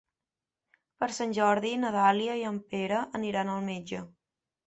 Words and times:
Per 1.03 1.09
Sant 1.17 1.35
Jordi 1.39 1.73
na 1.83 1.91
Dàlia 1.97 2.39
i 2.41 2.43
en 2.53 2.57
Pere 2.73 3.03
aniran 3.19 3.55
al 3.59 3.63
metge. 3.71 4.01